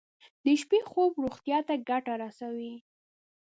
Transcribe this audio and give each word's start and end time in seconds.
د 0.45 0.47
شپې 0.61 0.79
خوب 0.89 1.11
روغتیا 1.23 1.59
ته 1.67 1.73
ګټه 1.89 2.13
رسوي. 2.23 2.73